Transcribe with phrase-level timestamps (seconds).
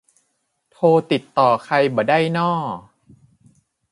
[0.71, 2.51] โทรติดต่อใครบ่ได้น่อ